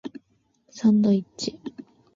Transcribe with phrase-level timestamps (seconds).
[0.71, 1.59] サンドイッチ